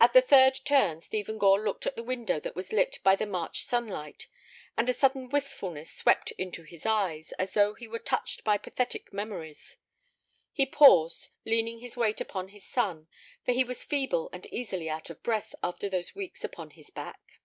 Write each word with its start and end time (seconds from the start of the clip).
At 0.00 0.12
the 0.12 0.20
third 0.20 0.58
turn 0.64 1.00
Stephen 1.00 1.38
Gore 1.38 1.62
looked 1.64 1.86
at 1.86 1.94
the 1.94 2.02
window 2.02 2.40
that 2.40 2.56
was 2.56 2.72
lit 2.72 2.98
by 3.04 3.14
the 3.14 3.26
March 3.26 3.62
sunlight, 3.62 4.26
and 4.76 4.88
a 4.88 4.92
sudden 4.92 5.28
wistfulness 5.28 5.88
swept 5.92 6.32
into 6.32 6.64
his 6.64 6.84
eyes, 6.84 7.30
as 7.38 7.54
though 7.54 7.74
he 7.74 7.86
were 7.86 8.00
touched 8.00 8.42
by 8.42 8.58
pathetic 8.58 9.12
memories. 9.12 9.76
He 10.50 10.66
paused, 10.66 11.28
leaning 11.44 11.78
his 11.78 11.96
weight 11.96 12.20
upon 12.20 12.48
his 12.48 12.64
son, 12.64 13.06
for 13.44 13.52
he 13.52 13.62
was 13.62 13.84
feeble 13.84 14.28
and 14.32 14.46
easily 14.48 14.90
out 14.90 15.10
of 15.10 15.22
breath 15.22 15.54
after 15.62 15.88
those 15.88 16.12
weeks 16.16 16.42
upon 16.42 16.70
his 16.70 16.90
back. 16.90 17.38